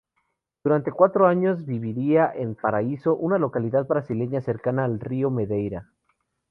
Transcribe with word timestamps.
Durante 0.63 0.91
cuatro 0.91 1.27
años 1.27 1.63
viviría 1.67 2.31
en 2.33 2.55
Paraiso, 2.55 3.15
una 3.15 3.37
localidad 3.37 3.85
brasileña 3.87 4.41
cercana 4.41 4.83
al 4.85 4.99
Río 4.99 5.29
Madeira. 5.29 5.91